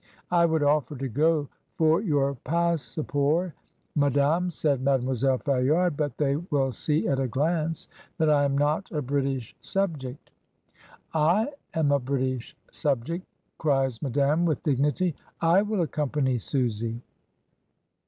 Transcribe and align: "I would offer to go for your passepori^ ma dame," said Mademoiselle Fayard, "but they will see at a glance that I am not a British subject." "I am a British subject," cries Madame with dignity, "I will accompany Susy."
"I 0.31 0.47
would 0.47 0.63
offer 0.63 0.95
to 0.97 1.07
go 1.07 1.47
for 1.75 2.01
your 2.01 2.33
passepori^ 2.43 3.53
ma 3.93 4.09
dame," 4.09 4.49
said 4.49 4.81
Mademoiselle 4.81 5.37
Fayard, 5.37 5.95
"but 5.95 6.17
they 6.17 6.37
will 6.37 6.71
see 6.71 7.07
at 7.07 7.19
a 7.19 7.27
glance 7.27 7.87
that 8.17 8.27
I 8.27 8.43
am 8.43 8.57
not 8.57 8.89
a 8.91 9.03
British 9.03 9.55
subject." 9.61 10.31
"I 11.13 11.49
am 11.75 11.91
a 11.91 11.99
British 11.99 12.57
subject," 12.71 13.27
cries 13.59 14.01
Madame 14.01 14.43
with 14.43 14.63
dignity, 14.63 15.13
"I 15.39 15.61
will 15.61 15.81
accompany 15.81 16.39
Susy." 16.39 16.99